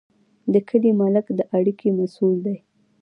د 0.53 0.55
کلي 0.69 0.91
ملک 1.01 1.25
د 1.37 1.39
اړیکو 1.57 1.87
مسوول 1.97 2.39
وي. 2.45 2.57